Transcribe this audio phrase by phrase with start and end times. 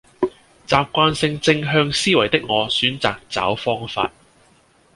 [0.65, 4.11] 習慣性正向思維的我選擇找方法